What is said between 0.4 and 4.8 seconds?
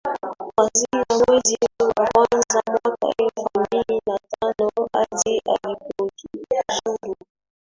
kuanzia mwezi wa kwanza mwaka elfu mbili na tano